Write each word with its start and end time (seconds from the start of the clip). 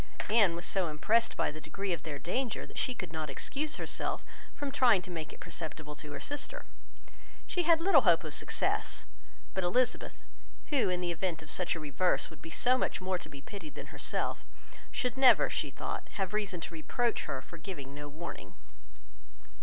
Anne 0.31 0.55
was 0.55 0.65
so 0.65 0.87
impressed 0.87 1.37
by 1.37 1.51
the 1.51 1.61
degree 1.61 1.93
of 1.93 2.01
their 2.01 2.17
danger, 2.17 2.65
that 2.65 2.79
she 2.79 2.95
could 2.95 3.13
not 3.13 3.29
excuse 3.29 3.75
herself 3.75 4.25
from 4.55 4.71
trying 4.71 4.99
to 4.99 5.11
make 5.11 5.31
it 5.31 5.39
perceptible 5.39 5.95
to 5.95 6.11
her 6.11 6.19
sister. 6.19 6.65
She 7.45 7.61
had 7.61 7.79
little 7.79 8.01
hope 8.01 8.23
of 8.23 8.33
success; 8.33 9.05
but 9.53 9.63
Elizabeth, 9.63 10.23
who 10.71 10.89
in 10.89 11.01
the 11.01 11.11
event 11.11 11.43
of 11.43 11.51
such 11.51 11.75
a 11.75 11.79
reverse 11.79 12.31
would 12.31 12.41
be 12.41 12.49
so 12.49 12.79
much 12.79 12.99
more 12.99 13.19
to 13.19 13.29
be 13.29 13.41
pitied 13.41 13.75
than 13.75 13.93
herself, 13.93 14.43
should 14.89 15.17
never, 15.17 15.51
she 15.51 15.69
thought, 15.69 16.07
have 16.13 16.33
reason 16.33 16.59
to 16.61 16.73
reproach 16.73 17.25
her 17.25 17.39
for 17.39 17.59
giving 17.59 17.93
no 17.93 18.09
warning. 18.09 18.55